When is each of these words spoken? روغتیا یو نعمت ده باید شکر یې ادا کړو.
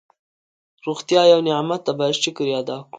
روغتیا 0.85 1.21
یو 1.31 1.39
نعمت 1.47 1.81
ده 1.85 1.91
باید 1.99 2.21
شکر 2.23 2.45
یې 2.49 2.55
ادا 2.61 2.77
کړو. 2.79 2.87